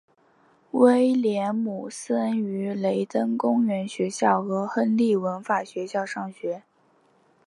[0.71, 6.63] 威廉姆森于雷登公园学校和亨利文法学校上学。